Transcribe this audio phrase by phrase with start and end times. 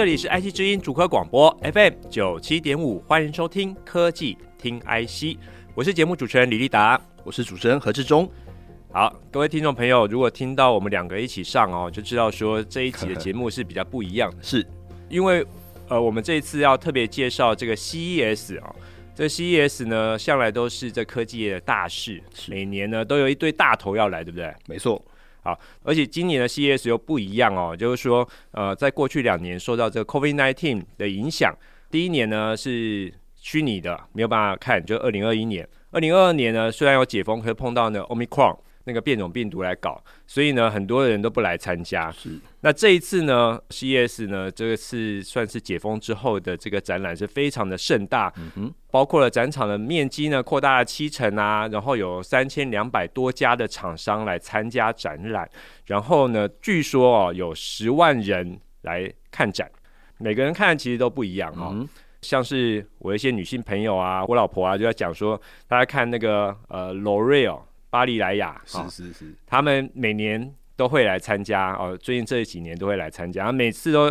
[0.00, 5.36] 这里是 IC 之音主科广播 FM 九七点五，欢迎收听科技听 IC，
[5.74, 8.26] 我是节目主持人李立达，我是主持人何志忠。
[8.90, 14.66] 好，各位听众朋友，如果听到我们两个一起上哦，就知道说这一集的节目是比较不一样的， 是
[15.10, 15.46] 因为
[15.90, 18.76] 呃，我们这一次要特别介绍这个 CES 啊、哦，
[19.14, 24.50] 这 CES 呢向来都是这科技业的大事，每年呢都有一堆大头要来，对不对？
[24.66, 25.04] 没错。
[25.42, 31.54] 好，而且今年的 CES 又不一样哦，就是说呃，在过去两年受到这个 COVID-19 的影响，
[31.90, 38.56] 第一年呢是虚拟的，没有办法看，就二零二一年，二零二二年呢虽然有解封，可以碰到呢 Omicron。
[38.84, 42.10] 那个变种病毒来搞，所以呢，很多人都不来参加。
[42.10, 48.32] 是，那这一次呢，CES 呢，这个是算是解封之后的这个展览，是非常的盛大。
[48.38, 55.48] 嗯哼，包括了展场的面积呢，扩大了七成啊，然后有三千两百多家的厂商来参加展览，
[55.84, 59.70] 然后呢，据说哦，有十万人来看展，
[60.16, 61.70] 每个人看其实都不一样哈、哦。
[61.74, 61.88] 嗯、
[62.22, 65.38] 像是我一些女性朋友啊，我老婆啊，就在讲说，
[65.68, 67.60] 大家看那个呃，L'Oreal。
[67.90, 71.96] 巴黎莱雅是是是，他们每年都会来参加哦。
[71.96, 74.10] 最近这几年都会来参加，每次都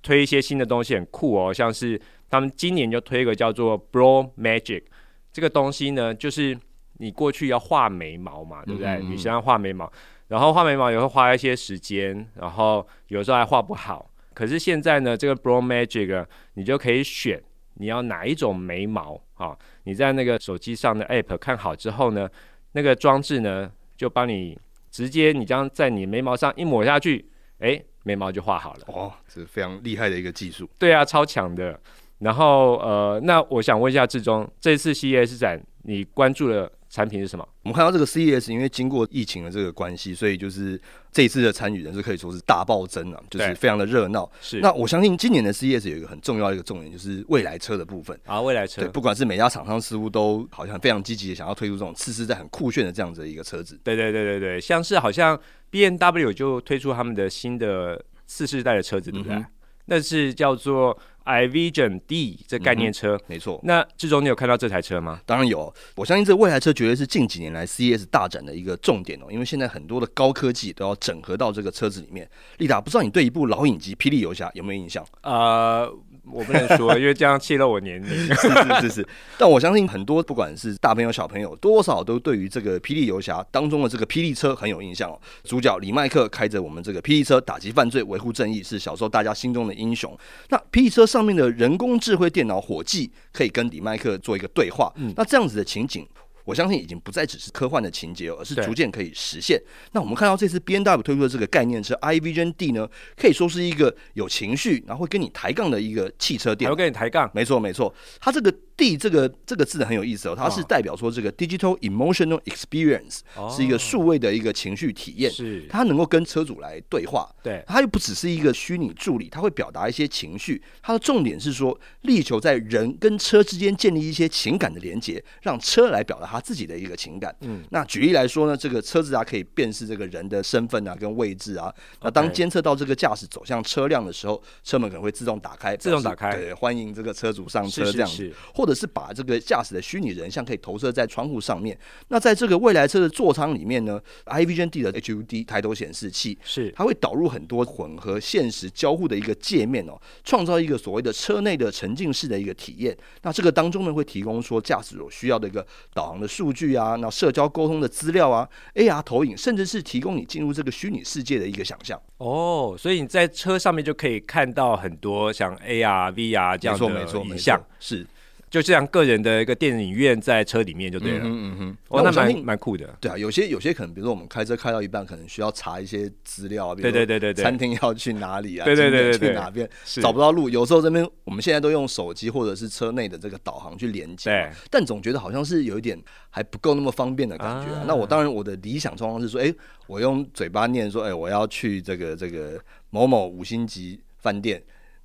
[0.00, 1.52] 推一些新的东西，很酷哦。
[1.52, 4.84] 像是他们今年就推一个叫做 Brow Magic
[5.32, 6.56] 这个东西呢，就是
[6.94, 8.88] 你过去要画眉毛嘛，对不对？
[8.90, 9.90] 嗯嗯，女生要画眉毛，
[10.28, 14.10] 然后画眉毛也会花一些时间，然后有时候还画不好。
[14.32, 17.42] 可是现在呢，这个 Brow Magic 你就可以选
[17.74, 19.56] 你要哪一种眉毛啊？
[19.84, 22.28] 你在那个手机上的 App 看好之后呢，
[22.72, 24.58] 那个装置呢，就帮你
[24.90, 27.28] 直接你这样在你眉毛上一抹下去，
[27.58, 28.80] 哎，眉毛就画好了。
[28.86, 30.68] 哦，这是非常厉害的一个技术。
[30.78, 31.78] 对啊，超强的。
[32.18, 36.70] 然后呃，那我想问一下志忠，这次 CES 展你关注了？
[36.90, 37.48] 产品是什么？
[37.62, 40.78] 我们看到这个 CES，因为经过疫情的这个关系，所以就是
[41.12, 44.28] 这一次的参与人数可以说是大暴增啊，就是非常的热闹。
[44.40, 48.40] 是，那我相信今年的 CES 有一个很重要的一个重点，就是未来车的部分啊。
[48.40, 53.78] 未来车，对，不管是每家厂商似乎都好像非常积极的想要推出这种次世代很酷炫的这样子的一个车子。
[53.84, 55.40] 对对对对对，像是好像
[55.70, 59.36] B N W 就推出他们的新的次世代的车子，对不对？
[59.36, 59.46] 嗯、
[59.84, 60.98] 那是叫做。
[61.30, 63.60] iVision D 这概念车，嗯、没错。
[63.62, 65.20] 那志忠，你有看到这台车吗？
[65.24, 65.72] 当然有。
[65.94, 72.28] 我相信这未来车绝对是近几年来 CES 大展的一个重点哦，因为现在很多的高科技都要整合到这个车子里面。
[72.58, 75.04] 丽达，不知道你对一部老影集《霹雳游侠》有没有印象？
[75.22, 75.92] 呃。
[76.32, 78.08] 我不能说，因为这样泄露我年龄。
[78.34, 79.08] 是是是是，
[79.38, 85.18] 但我相信很多不管是大朋友小朋友，多少都对于这个《霹雳游侠》当中的这个霹雳车很有印象哦。
[85.44, 90.16] 主角李麦克开着我们这个霹雳车打击犯罪、维护正义，是小时候大家心中的英雄。
[90.48, 94.92] 那霹雳车上面的人工智慧电脑伙计可以跟李麦克做一个对话。
[94.96, 96.06] 嗯，那这样子的情景。
[96.50, 99.56] 我相信已经不再只是科幻的情节，而是逐渐可以实现。
[99.92, 106.74] 那我们看到这次 B N W 推出的这个概念车 iVision D 呢，可以说是一个有情绪，然后会跟你抬杠的一个汽车电脑。
[106.74, 107.30] 还会跟你抬杠？
[107.32, 107.94] 没错，没错。
[108.20, 113.20] 它这个 D 这个这个字很有意思哦，它是代表说这个 Digital Emotional Experience，
[113.54, 115.30] 是一个数位的一个情绪体验。
[115.30, 117.32] 是，它能够跟车主来对话。
[117.42, 120.60] 对，它又不只是一个虚拟助理，它会表达一些情绪。
[120.82, 126.40] 它的重点是说，力求在人跟车之间建立一些情感的连接，让车来表达它。
[126.40, 141.78] 自己的一个情感，嗯，那举例来说呢，这个车子啊可以辨识这个人的身份啊跟位置啊，那当监测到这个驾驶走向车辆的时候，车门可能会自动打开，自动打开，对，欢迎这个车主上车这样子，或者是把这个驾驶的虚拟人像可以投射在窗户上面。
[142.08, 152.96] 那在这个未来车的座舱里面呢，iVision D 的 HUD 抬头显示器是它会导入很多混合现实交互的一个界面哦，创造一个所谓的车内的沉浸式的一个体验。
[153.22, 156.30] 那这个当中呢会提供说驾驶所需要的一个导航的。
[156.30, 162.00] 数据啊，那社交沟通的资料啊，AR 投影，甚至是提供你进入这个虚拟世界的一个想象。
[162.18, 168.06] 哦，所以你在车上面就可以看到很多像 AR、VR 这样的影像，是。
[168.50, 171.20] 就这样，个人的一个电影院在车里面就对了。
[171.20, 171.76] 嗯嗯嗯。
[171.86, 172.84] 哦，那蛮蛮酷的。
[173.00, 178.64] 对啊，有些有些可能，比如说我们开车开到一半，可能需要查一些资料，对对对对对，餐厅要去哪里啊？
[178.64, 179.70] 对对对对，去哪边？
[180.02, 184.52] 找不到路，有时候这边我们现在都用手机或者是车内的这个导航去连接。
[184.68, 185.96] 但总觉得好像是有一点
[186.28, 187.84] 还不够那么方便的感觉啊。
[187.86, 189.54] 那我当然我的理想状况是说，哎，
[189.86, 192.60] 我用嘴巴念说，哎，我要去这个这个
[192.90, 194.60] 某某五星级饭店。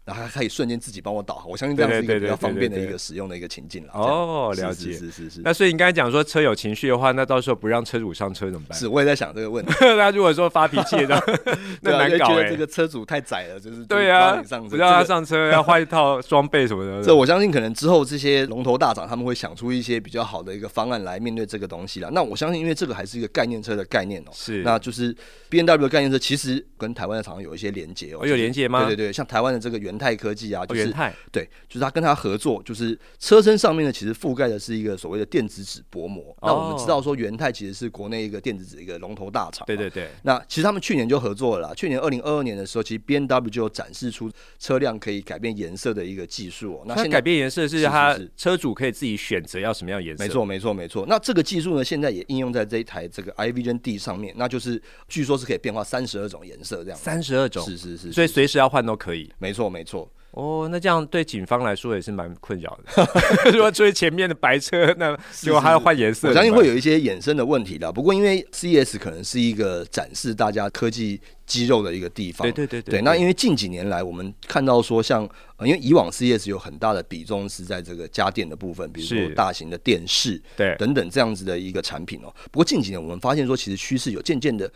[0.06, 1.50] 然后它可以瞬间自己帮我导航。
[1.50, 3.92] 我相信这样是一个比较方便的一个使用的一个情境了。
[3.94, 5.42] 哦，了解，是是是是。
[5.44, 8.78] 那所以你刚才讲说车有情绪的话，那到时候不让车主上车怎么办？
[8.78, 9.74] 是，我也在想这个问题。
[9.98, 11.22] 那如果说发脾气的，
[11.82, 12.50] 那难搞哎。
[12.50, 17.02] 这个车主太窄了，就是对啊，不让他上车，要换一套装备什么的。
[17.04, 22.10] 这我相信可能之后这些龙头大厂他们会想出一些比较好的一个方案来面对这个东西了。
[22.12, 24.32] 那我相信，因为这个还是一个概念车的概念哦。
[24.34, 25.16] 是，那就是
[25.50, 28.26] B N W 的概念车其实跟台湾的厂商有一些连接哦。
[28.26, 28.86] 有连接吗？
[28.86, 36.36] 对对对，像台湾的这个元泰科技啊，就是元泰，对，就是他跟他合作，就是车身上面呢，其实覆盖的是一个所谓的电子纸薄膜。
[36.42, 39.66] 那我们知道说元泰其实是国内一个电子纸一个龙头大厂。
[39.66, 40.10] 对对对。
[40.24, 46.84] 那其实他们去年就合作了啦，去年二零二二年的时候，其实 B N W 就有展示出车辆可以改变颜色的一个技术哦。
[46.86, 50.24] 那现在改变颜色是它车主可以自己选择要什么样颜色。
[50.24, 51.06] 没错没错没错。
[51.08, 57.00] 那这个技术呢，现在也应用在这一台这个 iVision D 上面，那就是据说是可以变化三十二种颜色这样。
[57.00, 57.64] 三十二种。
[57.66, 58.12] 是是是。
[58.12, 59.32] 所以随时要换都可以。
[59.38, 59.85] 没错没错。
[60.32, 63.08] 哦，那这样对警方来说也是蛮困扰的。
[63.54, 67.90] 如果追前面的白车，那结果还要换颜色，我相信会有一些衍生的问题的。
[67.90, 72.52] 不过因为 CES 可能是一个展示大家科技肌肉的一个地方。
[72.52, 75.24] 对对对那因为近几年来我们看到说像，
[75.62, 82.34] 因为以往 CES 有很大的比重是在这个家电的部分，比如说大型的电视，对等等这样子的一个产品哦。
[82.52, 84.70] 不过近几年我们发现说，其实趋势有渐渐的。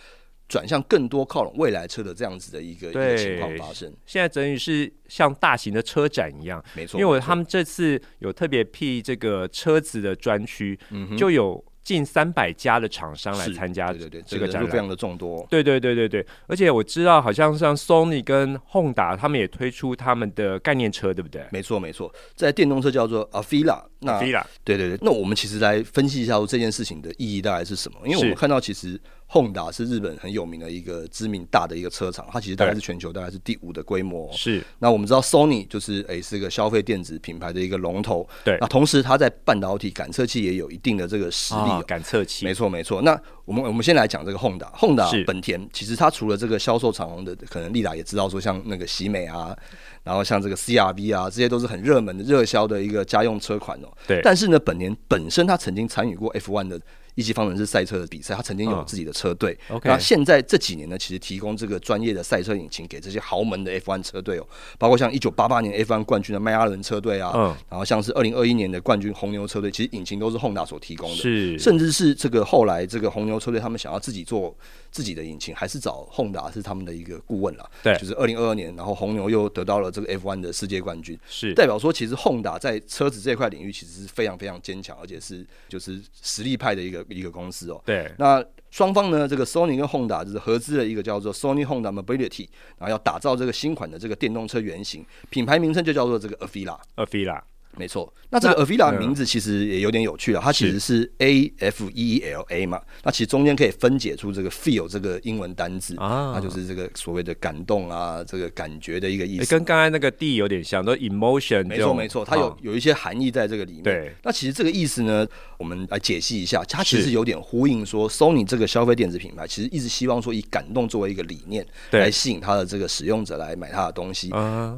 [0.50, 3.94] 转向更多靠拢未来车的这样子的一个一个情况发生。
[4.06, 7.00] 现在等于是像大型的车展一样，没错。
[7.00, 10.78] 因为我他们这次有特别辟这个车子的专区，
[11.16, 15.46] 就有近三百家的厂商来参加，对对对，这个展览非常的众多。
[15.50, 21.46] 对对对对对，而且我知道好像像 Sony 跟 Honda 他们也推出他们的概念车，对不对？
[21.52, 23.84] 没错没错，在电动车叫做 Afeela。
[24.00, 27.98] 那对对对，那我们其实来分析一下这件事情的意义大概是什么？
[28.06, 29.00] 因为我们看到其实。
[29.32, 34.28] Honda 是日本很有名的一个知名大的一个车厂，它其实大概是全球大概是第五的规模。
[34.34, 34.60] 是。
[34.80, 38.28] 那我们知道 Sony 就是诶、欸、是个消费电子品牌的一个龙头。
[38.44, 38.58] 对。
[38.60, 41.84] 那同时它在半导体感测器也有一定的这个实力、喔。
[41.84, 42.44] 感测器。
[42.44, 43.04] 没错没错。
[43.04, 44.72] 那我们我们先来讲这个 Honda。
[44.76, 49.58] Honda 本田其实它除了这个销售长虹的，可能丽达也知道说像那个喜美啊，
[50.04, 53.88] 然后像这个 CRV 啊，这些都是很热门的热销的一个家用车款哦。
[54.22, 56.80] 但是呢，本田本身它曾经参与过 F1 的。
[57.20, 59.58] 一级方程式赛车的比赛，他曾经有自己的车队。
[59.68, 59.82] Oh.
[59.84, 71.18] 那现在这几年呢，其实提供这个专业的赛车引擎给这些豪门的 F1 车队哦，包括像一九八八年 F1 冠军的迈阿伦车队啊，嗯，然后像是二零二一年的冠军红牛车队，其实引擎都是 Honda 所提供的。
[71.18, 74.56] 是，甚至是这个后来这个红牛车队他们想要自己做
[74.92, 77.70] 自己的引擎，还是找 Honda 是他们的一个顾问了。
[77.84, 87.82] 对，就是二零二二年，然后红牛又得到了这个 F1 的世界冠军，是代表说其实 Honda 在车子这块领域其实是非常非常坚强，而且是就是实力派的一个一个公司哦。
[87.86, 92.48] 对，那双方呢，这个 Sony 跟 Honda 就是合资了一个叫做 Sony Honda Mobility，
[92.78, 97.42] 然后要打造这个新款的这个电动车原型，品牌名称就叫做这个 Afeela，Afeela。
[97.78, 101.10] 没错，那这个 Afeela 名字其实也有点有趣了，它其实是。
[101.20, 105.96] A F E E L A 嘛，那其实中间可以分解出这个 feel 这个英文单字。
[105.98, 111.66] 啊，那就是这个所谓的感动啊，这个感觉的一个意思，跟刚才那个 D 有点像，都 emotion。
[111.66, 113.84] 没错没错，它有有一些含义在这个里面。
[113.84, 115.28] 对，那其实这个意思呢，
[115.58, 124.32] 我们来解析一下，它其实有点呼应说，Sony 这个消费电子品牌其实一直希望说以感动作为一个理念来吸引它的这个使用者来买它的东西。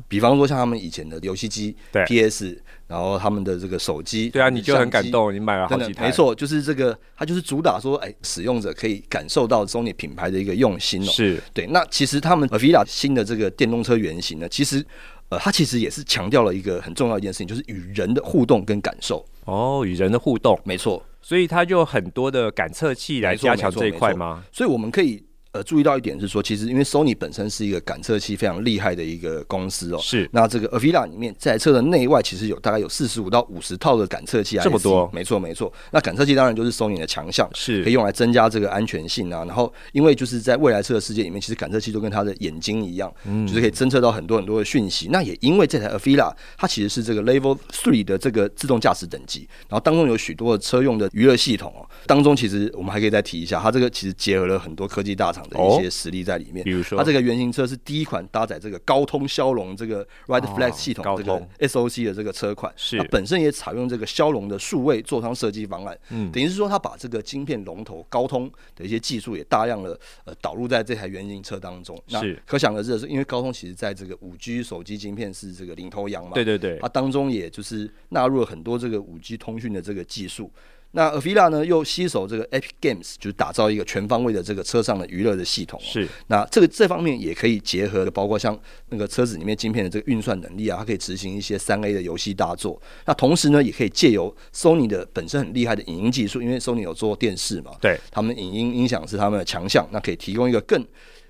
[0.07, 1.75] 比方说像他们以前的游戏机
[2.07, 2.61] ，PS。
[2.91, 11.05] 然后他们的这个手机，对啊，你就很感动，你买了好几台，没错，就是这个，它就是主打说，哎，使用者可以感受到 Sony 品牌的一个用心哦。
[11.05, 11.65] 是对。
[11.67, 14.85] 那其实他们 Avila 新的这个电动车原型呢，其实
[15.29, 19.25] 呃，它其实也是强调了一个很重要一件事情，就是与人的互动跟感受。
[19.45, 21.01] 哦，与人的互动，没错。
[21.21, 24.43] 所以它就很多的感测器来加强这一块吗？
[24.51, 25.23] 所以我们可以。
[25.53, 30.29] 呃，注意到一点是说，其实因为 Sony 本身是一个感测器非常厉害的一个公司哦，是。
[30.31, 35.09] 那这个 Avila 里面，这台车的内外其实有大概有四十五到五十套的感测器啊，这么多？
[35.13, 35.71] 没错，没错。
[35.91, 39.43] 那感测器当然就是 Sony 的强项，是，可以用来增加这个安全性啊。
[39.43, 45.09] 然后，因为就是在未来车的世界里面，其实感测器就跟它的眼睛一样，嗯，就是可以侦测到很多很多的讯息。
[45.11, 51.83] 那也因为这台 Avila，它其实是这个 Level Three 的这个自动驾驶等级，然后当中有许多的车用的娱乐系统哦。
[52.07, 56.21] 当中其实我们还可以再提一下，它这个其实结合了很多科技大厂的一些实力。
[56.21, 62.99] 在里面，比如说，它这个原型车是第一款搭载这个高通骁龙这个 Ride Flex 系统，这个 SOC 的这个车款，是。
[62.99, 71.99] 它本身也采用这个骁龙的数位座舱设计方案，嗯，等于是说它把这个晶片龙头高通的一些技术也大量的呃导入在这台原型车当中。
[72.07, 80.51] 是，可想而知的是，因为高通其实在这个五 G 手机晶片是这个领头羊嘛，对对对，它当中也就是纳入了很多这个五 G 通讯的这个技术。
[80.91, 85.79] 那 Avila 呢，又携手这个 Epic Games，就是打造一个全方位的这个车上的娱乐的系统。
[85.81, 88.57] 是，那这个这方面也可以结合的，包括像
[88.89, 92.81] 那个车子里面晶片的这个运算能力啊，它可以执行一些三 A 的游戏大作。
[93.05, 100.85] 那同时呢，也可以借由 Sony 的本身很厉害的影音技术，因为 Sony 有做电视嘛，对，他们影音音响是他们的强项，那可以提供一个更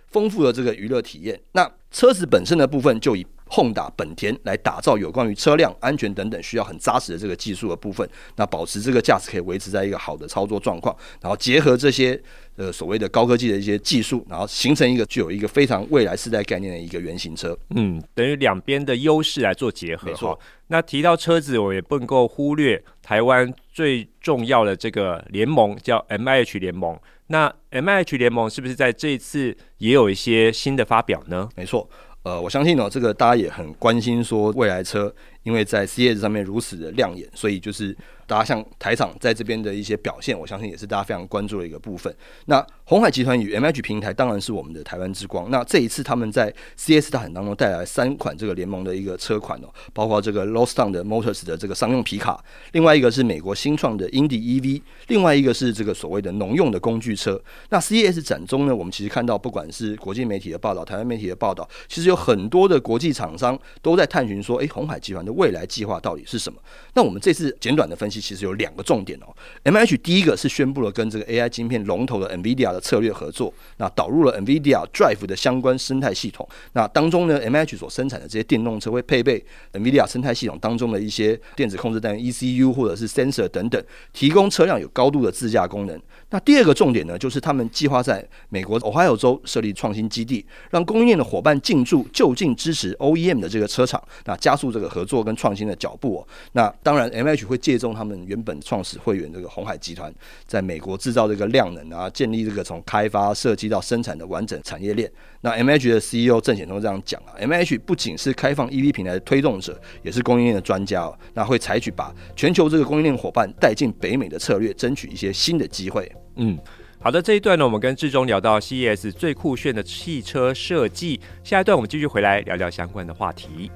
[0.10, 1.40] 丰富的这个娱乐体验。
[1.52, 12.20] 那车子本身的部分就以 Honda 本田来打造有关于车辆安全等等需要很扎实的这个技术的部分，那保持这个驾驶可以维持在一个好的操作状况，然后结合这些
[12.56, 17.58] 呃所谓的高科技的一些技术，然后形成一个具有一个非常未来世代概念的一个原型车。
[17.76, 20.08] 嗯，等于两边的优势来做结合。
[20.08, 20.40] 没错。
[20.68, 26.98] 那提到车子，我也不能够忽略台湾最重要的这个联盟，叫 MIH 联盟。
[27.28, 31.50] 那 MIH 联盟是不是在这一次也有一些新的发表呢？
[31.58, 31.90] 没错。
[32.24, 35.14] 呃，我相信呢、哦，这个大家也很关心，说未来车
[35.44, 37.96] 因为在 CS 上面如此的亮眼，所以就是。
[38.32, 42.16] 大家像台厂在这边的一些表现，我相信也是大家非常关注的一个部分。
[42.46, 45.52] 那鸿海集团与 MH 平台当然是我们的台湾之光。
[45.52, 57.38] 那这一次他们在 CS 大展当中带来三款这个联盟的一个车款哦，包括这个 Lostown 的 Motors 的这个商用皮卡，另外一个是美国新创的 Indy EV，另外一个是这个所谓的农用的工具车。
[57.68, 66.58] 那 CS 展中呢，我们其实看到不管是国际媒体的报道、台湾媒体的报道，其实有很多的国际厂商都在探寻说，诶，鸿海集团的未来计划到底是什么？
[66.94, 68.21] 那我们这次简短的分析。
[68.22, 69.26] 其实有两个重点哦
[69.64, 76.48] ，MH 第一个是宣布了跟这个 AI 晶片龙头的 NVIDIA 的策略合作，那导入了 NVIDIA Drive 的相关生态系统。
[76.74, 86.00] 那当中呢，MH 所生产的这些电动车会配备 NVIDIA 生态系统当中的一些电子控制单元 ECU 或者是 Sensor 等等，提供车辆有高度的自驾功能。
[86.32, 96.28] 那第二个重点呢，就是他们计划在美国 Ohio 州设立创新基地，让供应链的伙伴进驻，就近支持 OEM 的这个车厂，那加速这个合作跟创新的脚步哦。
[96.54, 100.14] 那当然，MH 会借重他们原本创始会员这个鸿海集团
[100.48, 105.12] 在美国制造这个量能啊，建立这个从开发设计到生产的完整产业链。
[105.42, 111.18] 那 MH 的 CEO 郑显东这样讲啊，MH 不仅是开放 EV 平台的推动者，也是供应链的专家哦。
[111.34, 116.10] 那会采取把全球这个供应链伙伴带进北美的策略，争取一些新的机会。
[116.36, 116.58] 嗯，
[117.00, 123.70] 好的，这一段呢，我们跟志忠聊到 CES 最酷炫的汽车设计，下一段我们继续回来聊聊相关的话题。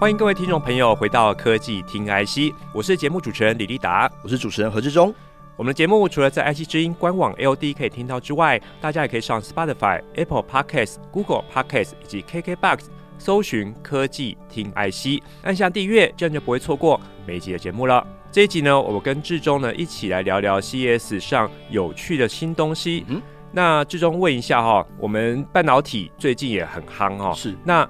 [0.00, 5.14] 欢迎各位听众朋友回到科技听 IC，我是节目主持人李立达，我是主持人何志忠。
[5.56, 12.80] 我们的节目除了在 IC 之音官网 AOD 可以听到之外，大家也可以上 Spotify、Apple Podcasts、Google Podcasts 以及 KKBox
[13.18, 18.04] 搜寻科技听 IC，按下订阅，这样就不会错过每一集的节目了。
[18.32, 23.04] 这一集呢，我们跟志忠呢一起来聊聊 CES 上有趣的新东西。
[23.06, 27.88] 嗯，那志忠问一下哈，我们半导体最近也很夯哦，是那。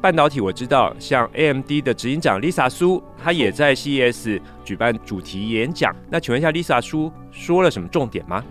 [0.00, 5.94] 半导体我知道，像 AMD 的执行长 Lisa 苏，她也在 CES 举办主题演讲。
[6.08, 8.44] 那请问一下，Lisa 苏说了什么重点吗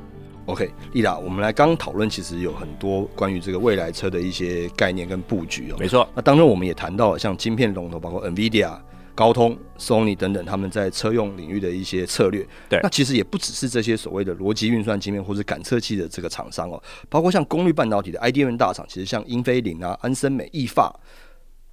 [0.45, 5.77] ？OK，丽达，我们来刚讨论，其实有很多关于这个未来车的一些概念跟布局哦。
[5.79, 8.77] 没错，那当中我们也谈到了像晶片龙头，包括 NVIDIA、
[9.15, 12.45] 高通、Sony 等等，他们在车用领域的一些策略。
[12.69, 20.93] 对，那其实也不只是这些所谓的逻辑运算晶片或者感测器的这个厂商哦，包括像功率半导体的 IDM 大厂，其实像英飞凌啊、安森美、意法。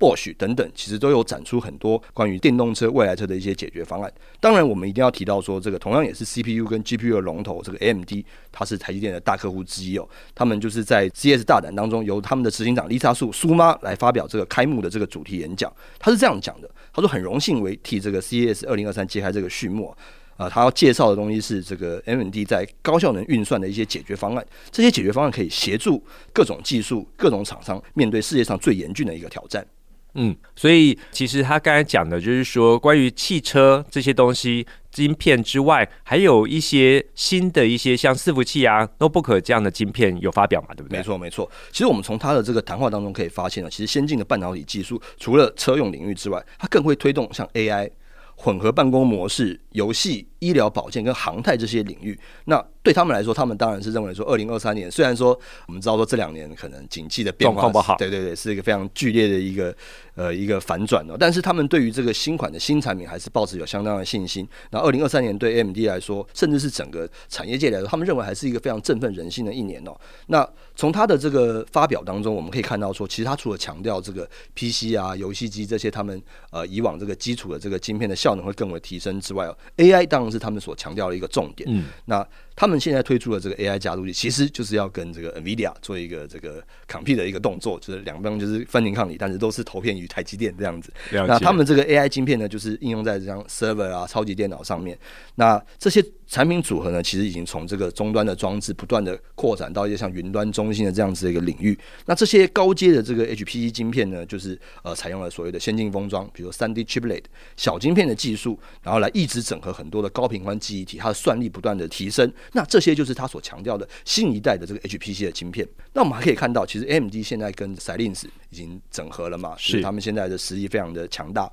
[0.04, 4.12] 或许等等，其实都有展出很多关于电动车未来车的一些解决方案。
[4.38, 8.10] 当然，我们一定要提到说，这个同样也是 CPU 跟 GPU 的龙头，这个 AMD，
[8.52, 10.06] 它是台积电的大客户之一哦。
[10.34, 15.72] 他们就是在 CS 大展当中，由他们的执行长 Lisa 苏苏妈来发表这个开幕的这个主题演讲。
[15.98, 19.96] 他是这样讲的：他说很荣幸为替这个 CS 二零二三揭开这个序幕
[20.36, 20.50] 啊。
[20.50, 24.46] 他要介绍的东西是这个 AMD 在高效能运算的一些解决方案。
[24.70, 29.66] 这些解决方案可以协助各种技术、各种厂商面对世界上最严峻的一个挑战。
[30.14, 40.98] 嗯，所以其实他刚才讲的就是说，关于汽车这些东西，晶片之外，还有一些新的一些像伺服器啊、notebook 这样的晶片有发表嘛，对不对？
[40.98, 41.50] 没错，没错。
[41.72, 47.90] 其实我们从他的这个谈话当中可以发现呢，其实先进的半导体技术，除了车用领域之外，它更会推动像 AI、
[48.36, 52.16] 混合办公模式、游戏、医疗保健跟航太这些领域。
[52.44, 55.36] 那对他们来说，他们当然是认为说，二零二三年虽然说
[55.66, 59.74] 我们知道说这两年可能景气的变化不好，对对对，是一个非常剧烈的一个
[60.14, 61.16] 呃一个反转哦。
[61.18, 64.46] 但是他们对于这个新款的新产品还是抱持有相当的信心。
[64.70, 69.98] 那二零二三年对 AMD 来说，甚至是整个产业界来说，他们认为还是一个非常振奋人心的一年哦。
[70.26, 81.66] 那从他的这个发表当中，我们可以看到说，其实他除了强调这个 PC 啊、游戏机这些他们呃以往这个基础的这个晶片的效能会更为提升之外哦，AI 当然是他们所强调的一个重点。
[81.72, 82.26] 嗯，那。
[82.56, 90.92] 他们现在推出的这个 AI 加速器，其实就是要跟这个 NVIDIA 做一个这个 compete 的一个动作，就是两边就是分庭抗礼，但是都是投片于台积电这样子。
[91.10, 94.98] 那他们这个 AI 晶片呢，就是应用在这样 server 啊、超级电脑上面。
[95.34, 101.76] 那这些产品组合呢，其实已经从这个终端的装置不断的扩展到一些像云端中心的这样子的一个领域。
[102.06, 107.24] 那这些高阶的这个 HPC 晶片呢，就是呃采用了所谓的先进封装，比如三 D chiplet
[107.56, 112.32] 小晶片的技术，然后来一直整合很多的高频宽记忆体，它的算力不断的提升。
[112.52, 115.66] 那这些就是他所强调的新一代的这个 HPC 的晶片。
[115.92, 121.50] 那我们还可以看到，其实 AMD 现在跟 Silence 已经整合了嘛，是他们现在的实力非常的强大。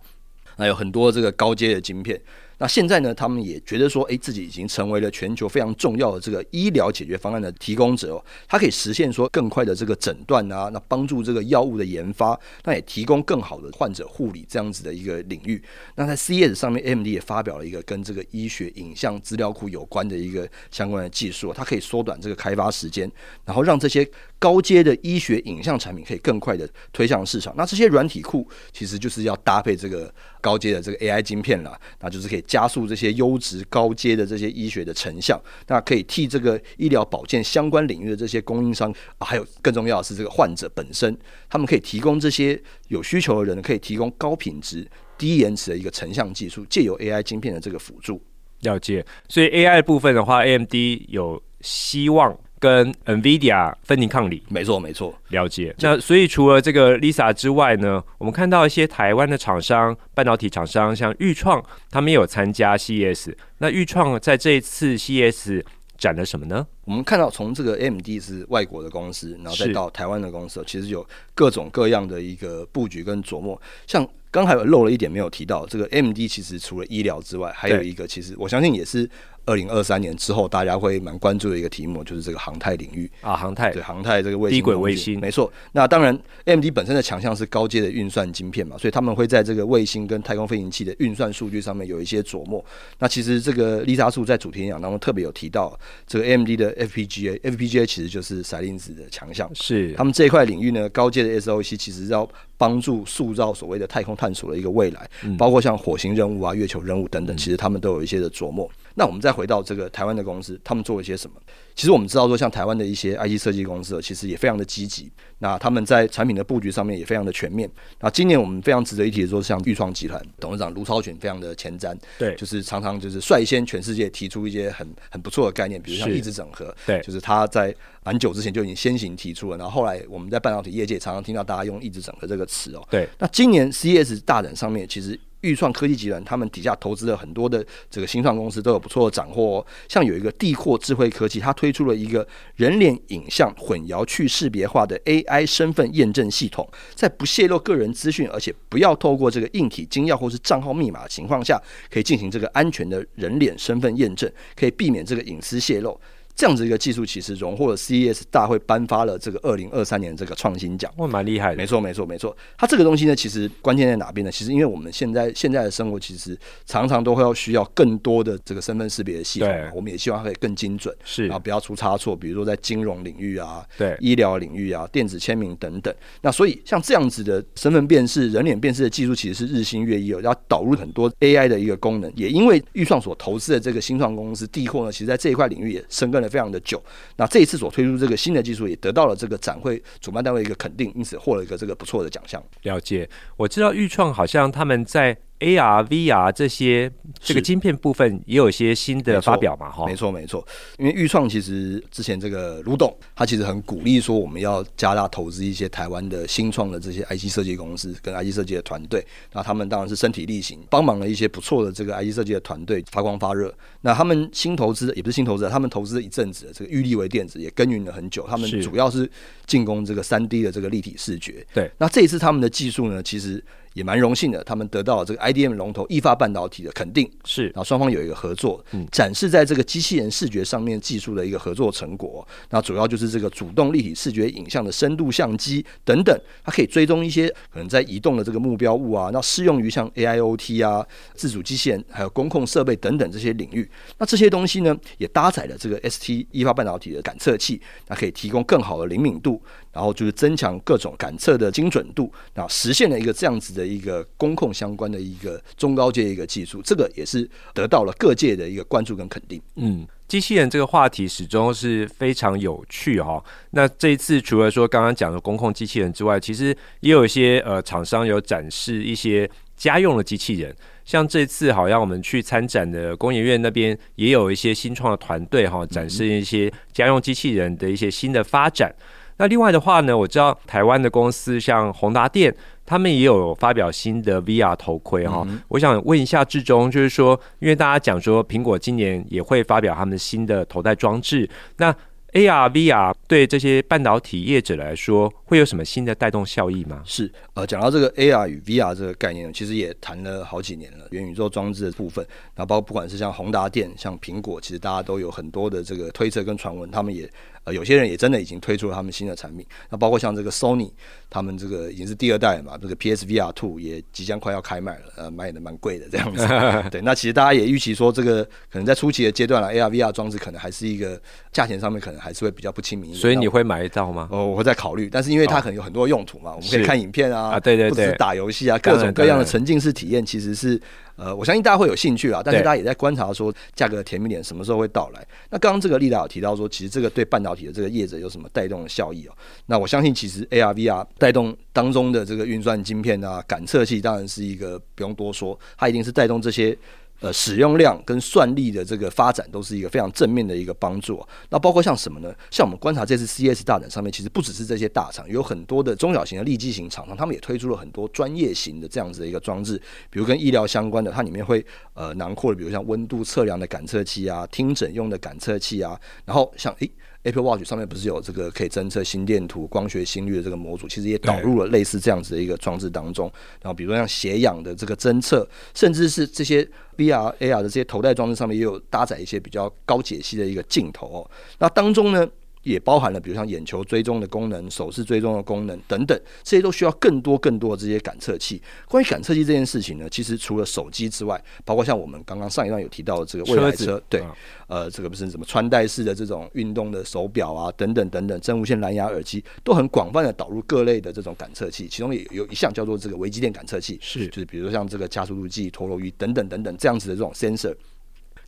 [0.58, 2.20] 那有很多这个高阶的晶片。
[2.62, 8.24] 那现在呢，他们也觉得说，诶，自己已经成为了全球非常重要的这个医疗解决方案的提供者哦。
[8.48, 15.60] 它可以实现说更快的这个诊断啊，那帮助这个药物的研发，那也提供更好的患者护理这样子的一个领域。
[15.96, 23.12] 那在 CS 上面，AMD 也发表了一个跟这个医学影像资料库有关的一个相关的技术，它可以缩短这个开发时间，
[23.44, 27.56] 然后让这些高阶的医学影像产品可以更快的推向市场。
[27.58, 32.46] 那这些软体库其实就是要搭配这个高阶的这个 AI 晶片了，那就是可以。
[32.51, 41.17] 加速这些优质高阶的这些医学的成像，那可以替这个医疗保健相关领域的这些供应商，还有更重要的是这个患者本身，
[41.50, 44.86] 他们可以提供这些有需求的人，可以提供高品质、
[45.17, 48.22] 低延迟的一个成像技术，借由 AI 晶片的这个辅助。
[48.63, 50.75] 了解，所以 AI 部分的话，AMD
[51.08, 52.38] 有希望。
[52.62, 55.75] 跟 NVIDIA 分庭抗礼，没错没错，了解。
[55.80, 63.34] 那所以除了这个 Lisa 之外呢，我们看到一些台湾的厂商，半导体厂商，像钰创，他们也有参加 CES。
[63.58, 65.63] 那钰创在这一次 CES
[65.98, 66.68] 展了什么呢？
[66.86, 71.03] 我们看到从这个 AMD 是外国的公司，然后再到台湾的公司，其实有
[71.34, 73.60] 各种各样的一个布局跟琢磨。
[73.88, 79.10] 像刚才有漏了一点没有提到，这个 AMD 其实除了医疗之外，还有一个其实我相信也是。
[79.46, 83.10] 二零二三年之后，大家会蛮关注的一个题目，就是这个航太领域。
[83.22, 83.72] 啊，航太。
[83.72, 85.52] 对航太这个卫星低轨卫星，没错。
[85.72, 92.64] 那当然，AMD 本身的强项是高阶的运算晶片嘛，所以他们会在这个卫星跟太空飞行器的运算数据上面有一些琢磨。
[93.00, 99.94] 那其实这个 Lisa Su 在主题演讲当中特别有提到，这个 AMD 的 FPGA，FPGA 其实就是 Xilinx 的强项，是。
[99.94, 102.27] 他们这一块领域呢，高阶的 SOC 其实要
[102.62, 108.70] 帮助塑造所谓的太空探索的一个未来，嗯、包括像火星任务啊、月球任务等等，其实他们都有一些的琢磨。
[108.94, 111.38] 那我们再回到这个台湾的公司，他们做了些什么？
[111.75, 115.12] 其实我们知道说，像台湾的一些 IT 设计公司，其实也非常的积极。
[115.40, 117.70] 那他们在产品的布局上面也非常的全面。
[118.00, 129.57] 那今年我们非常值得一提的说，像钰创集团董事长卢超群非常的前瞻，对，就是常常就是率先全世界提出一些很很不错的概念，比如像异质整合，对，就是他在蛮久之前就已经先行提出了。
[129.57, 133.07] 然后后来我们在半导体业界常常听到大家用异质整合这个词哦，对。
[133.18, 135.20] 那今年 CES 大展上面其实。
[135.42, 139.66] 钰创科技集团，他们底下投资了很多的这个新创公司，都有不错的斩获哦。
[139.90, 142.25] 像有一个地阔智慧科技，它推出了一个
[142.56, 156.00] 人脸影像混淆去识别化的 AI 身份验证系统，在不泄露个人资讯，而且不要透过这个硬体金钥或是账号密码的情况下，可以进行这个安全的人脸身份验证，可以避免这个隐私泄露。
[156.35, 161.55] 这样子一个技术其实荣获了 CES 大会颁发了这个二零二三年这个创新奖，哇，蛮厉害的。
[161.55, 162.35] 没错，没错，没错。
[162.57, 164.31] 它这个东西呢，其实关键在哪边呢？
[164.31, 172.15] 其实因为我们现在现在的生活，其实常常都会要需要更多的这个身份识别的系统，我们也希望它可以更精准，是，然后不要出差错。
[172.15, 175.94] 比如说在金融领域啊，对，医疗领域啊，电子签名等等。
[176.22, 182.11] 那所以像这样子的身份辨识、人脸辨识的技术，其实是日新月异，要导入很多 AI 的一个功能。
[182.15, 186.81] 也因为预算所投资的这个新创公司地阔呢，其实在这一块领域也深耕非常的久。
[187.18, 192.44] 那这一次所推出这个新的技术，也得到了这个展会主办单位一个肯定，因此获了一个这个不错的奖项。
[192.64, 195.18] 了解，我知道预创好像他们在。
[195.42, 199.72] AR、VR 这些这个晶片部分也有一些新的发表嘛？
[199.72, 200.46] 哈，没错没错。
[200.77, 209.06] 因为预创其实之前这个卢董他其实很鼓励说，我们要加大投资一些台湾的新创的这些 IC 设计公司跟 IC 设计的团队。
[209.34, 213.54] 那他们当然是身体力行，帮忙了一些不错的这个 IC 设计的团队发光发热。
[213.82, 218.27] 那他们新投资也不是新投资，他们投资了一阵子的这个玉立为电子也耕耘了很久。
[218.27, 219.10] 他们主要是
[219.48, 221.46] 进攻这个三 D 的这个立体视觉。
[221.54, 223.44] 对，那这一次他们的技术呢，其实。
[223.74, 232.27] 也蛮荣幸的，他们得到了这个 IDM 龙头意法半导体的肯定，是，然后双方有一个合作，嗯，展示在这个机器人视觉上面技术的一个合作成果。
[232.50, 243.70] 那主要就是这个主动立体视觉影像的深度相机等等，它可以追踪一些可能在移动的这个目标物啊，那适用于像 AIoT 啊、自主机器人还有工控设备等等这些领域。
[243.98, 249.42] 那这些东西呢，也搭载了这个 ST 意法半导体的感测器，那可以提供更好的灵敏度。
[249.72, 259.42] 然后就是增强各种感测的精准度，然后实现了一个这样子的一个工控相关的一个中高阶一个技术，这个也是得到了各界的一个关注跟肯定。
[259.55, 270.53] 嗯，机器人这个话题始终是非常有趣哈、那这一次除了说刚刚讲的工控机器人之外，其实也有一些呃厂商有展示一些家用的机器人，
[270.84, 278.74] 像这次好像我们去参展的工研院那边也有一些新创的团队哈、展示一些家用机器人的一些新的发展。
[279.22, 285.40] 那另外的话呢，我知道台湾的公司像宏达电，他们也有发表新的 VR 头盔哈、嗯。
[285.48, 291.72] 我想问一下志忠，就是说，因为大家讲说苹果今年也会发表他们新的头戴装置，那
[292.14, 296.81] AR、VR 对这些半导体业者来说，会有什么新的带动效益吗？
[296.83, 300.85] 是，呃，讲到这个 AR 与 VR 这个概念，其实也谈了好几年了。
[300.91, 307.09] 元宇宙装置的部分，然后包括不管是像宏达电、像苹果，其实大家都有很多的这个推测跟传闻，他们也。
[307.44, 310.72] 呃，有些人也真的已经推出了他们新的产品，那包括像这个 Sony，
[311.09, 316.24] 他们这个已经是第二代了嘛，这个 PSVR Two 也即将快要开卖了，呃，卖的蛮贵的这样子。
[316.70, 322.94] 对，那其实大家也预期说，这个可能在初期的阶段了，AR VR 装置可能还是一个价钱上面可能还是会比较不亲民。
[322.94, 324.07] 所以你会买到吗？
[324.11, 330.60] 哦，我会在考虑，但是因为它可能有很多用途嘛，哦、我们可以看影片啊，啊对对对，不只是打游戏啊，各种各样的沉浸式体验其实是。
[330.98, 335.03] 呃，我相信大家会有兴趣啊，但是大家也在观察说价格的甜蜜点什么时候会到来。
[335.31, 339.14] 那刚刚这个丽达有提到说，其实这个对半导体的这个业者有什么带动的效益哦？
[339.48, 346.55] 那我相信其实 AR VR 带动当中的这个运算晶片啊、感测器，当然是一个不用多说，它一定是带动这些。
[347.01, 351.03] 呃，使用量跟算力的这个发展都是一个非常正面的一个帮助。
[351.29, 352.14] 那包括像什么呢？
[352.29, 359.59] 像我们观察这次 CS 大展上面，其实不只是这些大厂，有很多的中小型的立基型厂商，他们也推出了很多专业型的这样子的一个装置，
[359.90, 366.72] 比如跟医疗相关的，它里面会呃囊括了，比如像温度测量的感测器啊，听诊用的感测器啊，然后像诶。
[367.03, 373.11] Apple Watch 上面不是有这个可以侦测心电图、光学心率的这个模组，其实也导入了类似这样子的一个装置当中。
[373.42, 381.11] 然后，比如说像血氧的这个侦测，甚至是这些 VR、AR 的这些头戴装置上面也有搭载一些比较高解析的一个镜头哦。
[381.40, 382.07] 那当中呢，
[382.44, 388.42] 也包含了，比如像眼球追踪的功能、手势追踪的功能等等，这些都需要更多更多的这些感测器。
[388.68, 394.12] 关于感测器这件事情呢，其实除了手机之外，包括像我们刚刚上一段有提到的这个未来车，车对、嗯，
[394.48, 407.56] 呃，这个不是什么穿戴式的这种运动的手表啊，等等等等，真无线蓝牙耳机都很广泛的导入各类的这种感测器，其中也有一项叫做这个微机电感测器，是就是比如说像这个加速度计、陀螺仪等等等等这样子的这种 sensor。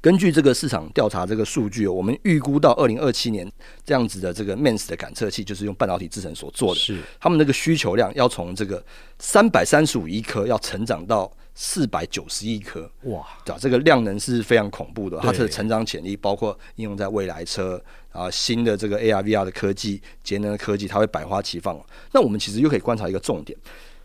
[0.03, 3.49] 根据这个市场调查这个数据，我们预估到二零二七年
[3.85, 8.83] 这样子的这个 MEMS 的感测器，就是用半导体制成所做的，是他们那个需求量要从这个
[9.17, 15.17] 三百三十五亿颗要成长到四百九十亿颗，哇，对，这个量能是非常恐怖的。
[15.21, 21.79] 它的成长潜力包括应用在未来车啊，新的这个 AR VR 的科技、节能的科技，它会百花齐放。
[22.11, 23.57] 那我们其实又可以观察一个重点，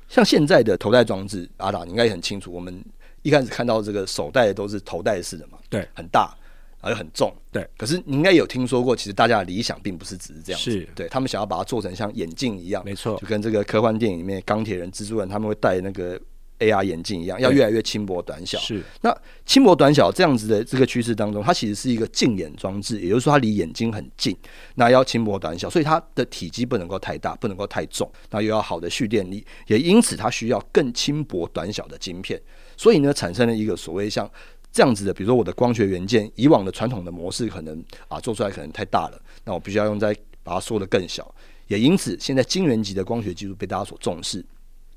[0.09, 2.85] 像现在的头戴装置，阿达你应该也很清楚，我们。
[3.23, 6.35] 一开始看到这个手戴的都是头戴式的嘛，对，很大，
[6.81, 7.69] 而且很重，对。
[7.77, 10.89] 可是你应该有听说过，其实大家的理想并不是只是这样子，是。
[10.95, 16.21] 对他们想要把它做成像眼镜一样，没错，就跟这个科幻电影里面钢铁人、蜘蛛人他们会戴那个
[16.61, 18.59] AR 眼镜一样，要越来越轻薄短小。
[18.59, 24.37] 是，那轻薄短小这样子的这个趋势当中，它其实是一个近眼装置，也就是说它离眼睛很近，
[24.75, 32.41] 那要轻薄短小，所以它的体积不能够太大，不能够太重，那又要好的蓄电力，也因此它需要更轻薄短小的晶片。
[32.79, 34.31] 所以呢，产生了一个所谓像
[34.73, 41.35] 这样子的，比如说我的光学元件，以往的传统的模式可能啊做出来可能太大了，那我必须要用在把它缩得更小。
[41.67, 44.43] 也因此，现在晶圆级的光学技术被大家所重视。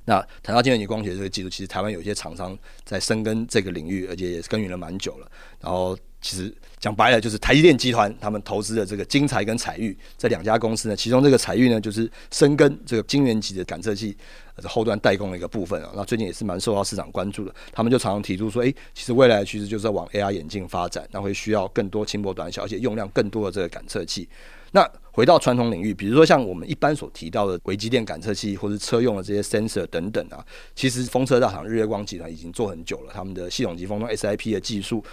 [0.06, 5.32] 那谈到晶圆级光学这个技术，其实台湾有些厂商在深耕这个领域，而且也是耕耘了蛮久了。
[5.60, 5.98] 然后。
[6.22, 14.16] 其实讲白了，就是台积电集团他们投资的这个精材跟彩玉这两家公司呢，其中这个彩玉呢，就是深耕这个晶圆级的感测器
[14.56, 15.92] 呃后端代工的一个部分啊。
[15.96, 24.30] 那最近也是蛮受到市场关注的，他们就常常提出说，诶，其实未来的趋势就是要往 AR 眼镜发展，那会需要更多轻薄短小，而且用量更多的这个感测器。
[24.74, 35.04] 那回到传统领域，比如说像我们一般所提到的微机电感测器，或是车用的这些 sensor 等等啊，其实风车大厂日月光集团已经做很久了，他们的系统级封装 SIP 的技术。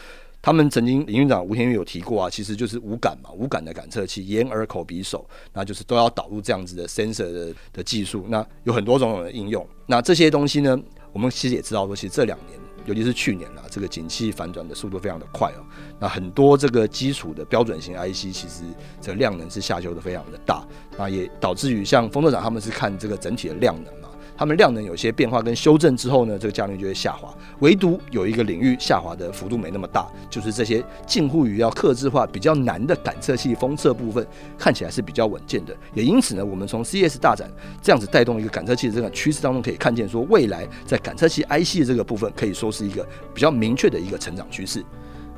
[0.49, 8.25] 他们曾经，营运长吴天宇有提过啊，其实就是无感嘛，无感的感测器，眼耳口鼻手，那就是都要导入这样子的 sensor 的的技术。
[8.31, 9.69] 那有很多种种的应用。
[9.85, 10.81] 那这些东西呢，
[11.13, 15.61] 我们其实也知道说，其实这两年，尤其是去年啦，这个景气反转的速度非常的快哦。
[16.01, 18.65] 那很多这个基础的标准型 IC，其实
[19.03, 24.08] 这个量能是下修的非常的大，那也导致于像丰特长他们是看这个整体的量能嘛。
[24.39, 27.29] 他们量能有些变化跟修正之后呢，这个价率就会下滑。
[27.59, 34.25] 唯独有一个领域下滑的幅度没那么大，就是这些近乎于要克制化比较难的感测器封测部分，
[34.57, 35.77] 看起来是比较稳健的。
[35.93, 37.51] 也因此呢，我们从 CS 大展
[37.83, 44.85] 这样子带动一个感测器的这个趋势当中，可以看见说，未来在感测器 IC 这个部分，可以说是一个比较明确的一个成长趋势。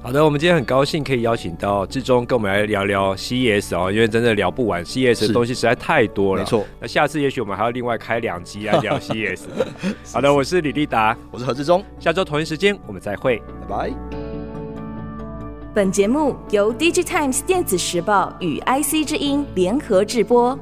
[0.03, 6.43] 好的，我们今天很高兴可以邀请到志忠跟我们来聊聊 CES 哦，因为真的聊不完，CES 的东西实在太多了。
[6.43, 9.43] 没错，那下次也许我们还要另外开两集来聊 CES。
[10.11, 13.93] 好的，我是李立达，我是何志忠，下周同一时间我们再会，拜拜。
[15.75, 20.59] 本节目由 DigiTimes 电子时报与 IC 之音联合制播。